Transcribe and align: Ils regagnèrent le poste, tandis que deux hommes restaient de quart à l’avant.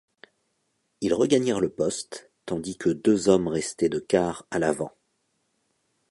Ils 1.01 1.13
regagnèrent 1.13 1.59
le 1.59 1.69
poste, 1.69 2.31
tandis 2.47 2.75
que 2.75 2.89
deux 2.89 3.29
hommes 3.29 3.47
restaient 3.47 3.87
de 3.87 3.99
quart 3.99 4.47
à 4.49 4.57
l’avant. 4.57 4.95